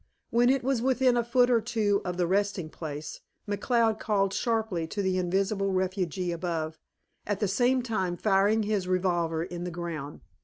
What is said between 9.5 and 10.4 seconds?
the ground.